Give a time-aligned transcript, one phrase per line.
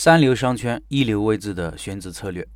[0.00, 2.46] 三流商圈一流位置的选址策略。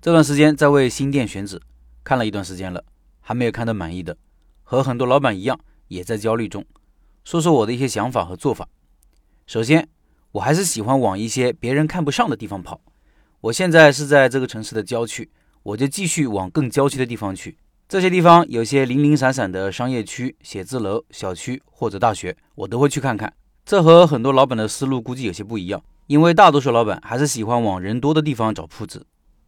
[0.00, 1.60] 这段时间在为新店选址，
[2.02, 2.82] 看了一段时间了，
[3.20, 4.16] 还没有看到满意的，
[4.62, 6.64] 和很多老板一样，也在焦虑中。
[7.22, 8.66] 说说我的一些想法和做法。
[9.46, 9.86] 首先，
[10.32, 12.80] 我还是喜欢往一些别人看不上的地方跑。
[13.42, 15.30] 我现在是在这个城市的郊区，
[15.62, 17.58] 我就继续往更郊区的地方去。
[17.86, 23.30] 这些地方有些零零散散的商业区、写字楼、小区或者大学，我都会去看看。
[23.66, 25.84] 这和很多老板的思路估计有些不一样。
[26.08, 29.06] 因为大多数老板还是喜欢往人多的地方找铺子。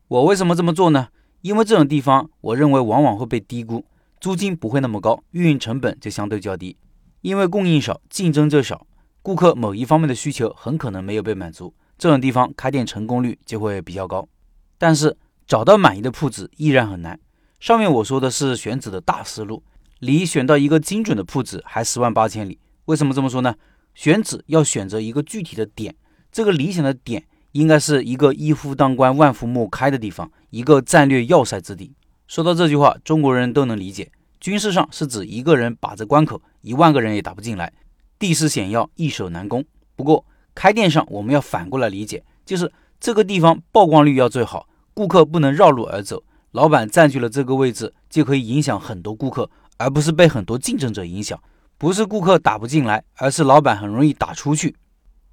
[0.09, 1.09] 我为什么这么做呢？
[1.41, 3.87] 因为这种地方，我认为往往会被低估，
[4.21, 6.77] 租金不会那么高，运营成本就相对较低。
[7.23, 8.87] 因为供应少，竞争就少，
[9.23, 14.29] 顾客某一方面的需求很可能没有被满足，这种地方开店成功率就会比较高。
[14.77, 17.19] 但是找到满意的铺子依然很难。
[17.59, 19.63] 上面我说的是选址的大思路，
[20.01, 22.59] 离选到一个精准的铺子还十万八千里。
[22.85, 23.55] 为什么这么说呢？
[23.95, 25.97] 选址要选择一个具体的点。
[26.33, 31.93] 这个理想的点应该是一个一夫当关万夫莫开的地方，一个战略要塞之地。
[32.29, 34.11] 说到这句话，中国人都能理解。
[34.39, 37.73] 军事上是指一个人把着关口，一万个人也打不进来，
[38.19, 39.65] 地势险要，易守难攻。
[39.97, 51.39] 不过开店上我们要反过来理解，就是这个地方曝光率要最好，顾客不能绕路而走，老板占据了这个位置就可以影响很多顾客，而不是被很多竞争者影响。
[51.77, 54.77] 不是顾客打不进来，而是老板很容易打出去。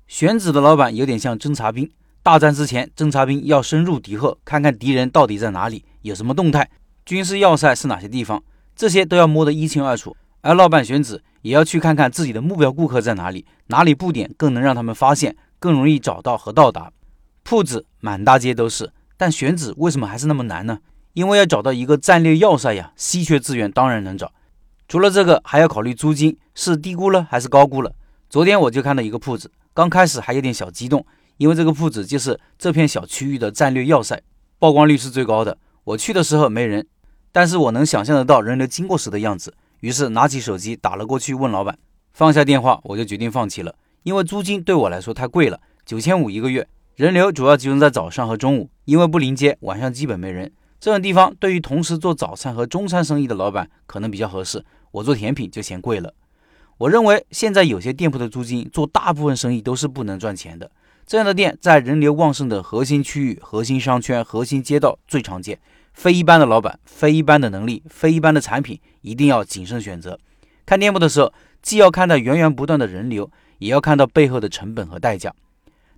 [0.08, 1.92] 选址的老板有点像侦察兵，
[2.24, 6.70] 大战之前，侦察兵要深入敌后，看看敌人到底在哪里，有什么动态，
[7.06, 8.42] 军事要塞是哪些地方，
[8.74, 10.16] 这些都要摸得一清二楚。
[10.40, 16.90] 而老板选址也要去看看自己的目标顾客在哪里，哪里布点更能让他们发现，更容易找到和到达。
[17.44, 20.80] 铺子满大街都是，但选址为什么还是那么难呢？
[21.12, 24.32] 因为要找到一个战略要塞呀，稀缺资源当然能找，
[24.88, 27.92] 除了这个，还要考虑租金是低估了还是高估了。
[28.30, 29.50] 昨天我就看到一个铺子。
[29.74, 31.06] 刚开始还有点小激动，
[31.38, 34.22] 因为这个铺子就是这片小区域的战略要塞，
[34.60, 35.58] 曝光率是最高的。
[35.86, 36.86] 我去的时候没人，
[37.32, 39.54] 但是我能想象得到人流经过时的样子。
[39.80, 41.78] 于是拿起手机打了过去，问老板。
[42.12, 43.74] 放下电话，我就决定放弃了，
[44.04, 46.68] 因为租金对我来说太贵了，九千五一个月。
[46.96, 50.52] 人流主要集中在早上和中午，因为不临街，晚上基本没人。
[50.82, 54.66] 这种地方对于同时做早餐和中餐生意的老板可能比较合适。
[54.92, 56.14] 我做甜品就嫌贵了。
[56.78, 60.70] 我认为现在有些店铺的租金做大部分生意都是不能赚钱的。
[61.06, 65.60] 这样的店在人流旺盛的核心区域、核心商圈、核心街道最常见。
[65.94, 70.20] 非一般的老板、非一般的能力、非一般的产品，一定要谨慎选择。
[70.66, 71.34] 看店铺的时候，
[71.64, 75.34] 既要看到源源不断的人流，也要看到背后的成本和代价。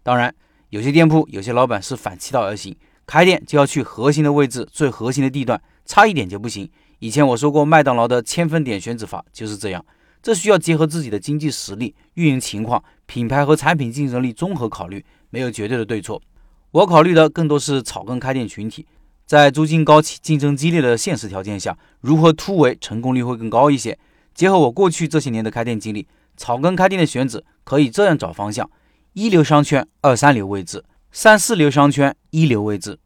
[0.02, 0.34] 当然，
[0.70, 2.74] 有些店铺、有些老板是反其道而行，
[3.06, 6.70] 开店就要去核心的位置、最核心的地段，差一点就不行。
[7.00, 9.84] 以前我说过，麦当劳的千分点选址法就是这样。
[10.22, 16.22] 这需要结合自己的经济实力、运营情况、品牌和产品竞争力综合考虑，没有绝对的对错。
[16.72, 18.86] 我考虑的更多是草根开店群体，
[19.26, 23.98] 在租金高企、竞争激烈的现实条件下，如何突围成功率会更高一些。
[24.34, 26.08] 结合我过去这些年的开店经历，
[26.38, 28.70] 草根开店的选址可以这样找方向：
[29.14, 33.00] 一流商圈、二三流位置，三四流商圈、一流位置。